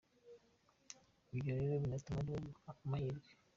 [1.33, 3.29] Ibyo rero biratuma ariwe mpa amahirwe.